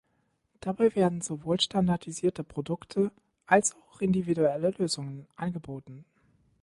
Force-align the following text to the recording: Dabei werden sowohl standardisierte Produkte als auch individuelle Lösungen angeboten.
Dabei 0.61 0.95
werden 0.95 1.21
sowohl 1.21 1.59
standardisierte 1.59 2.43
Produkte 2.43 3.11
als 3.45 3.75
auch 3.75 4.01
individuelle 4.01 4.71
Lösungen 4.71 5.27
angeboten. 5.35 6.05